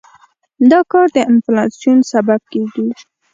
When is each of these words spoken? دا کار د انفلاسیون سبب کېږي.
دا 0.71 0.79
کار 0.91 1.07
د 1.15 1.17
انفلاسیون 1.31 1.97
سبب 2.11 2.41
کېږي. 2.53 2.87